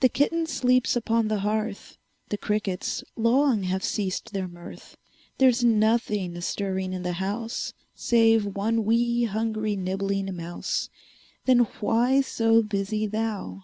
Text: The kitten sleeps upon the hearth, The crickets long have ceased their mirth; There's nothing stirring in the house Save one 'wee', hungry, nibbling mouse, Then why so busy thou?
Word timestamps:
The 0.00 0.10
kitten 0.10 0.44
sleeps 0.46 0.96
upon 0.96 1.28
the 1.28 1.38
hearth, 1.38 1.96
The 2.28 2.36
crickets 2.36 3.02
long 3.16 3.62
have 3.62 3.82
ceased 3.82 4.34
their 4.34 4.46
mirth; 4.46 4.98
There's 5.38 5.64
nothing 5.64 6.38
stirring 6.42 6.92
in 6.92 7.04
the 7.04 7.14
house 7.14 7.72
Save 7.94 8.44
one 8.54 8.84
'wee', 8.84 9.24
hungry, 9.24 9.74
nibbling 9.74 10.36
mouse, 10.36 10.90
Then 11.46 11.60
why 11.80 12.20
so 12.20 12.62
busy 12.62 13.06
thou? 13.06 13.62